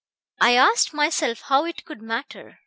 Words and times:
I 0.39 0.55
asked 0.55 0.95
myself 0.95 1.41
how 1.41 1.63
it 1.65 1.85
could 1.85 2.01
matter. 2.01 2.59